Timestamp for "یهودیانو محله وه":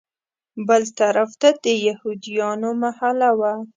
1.87-3.53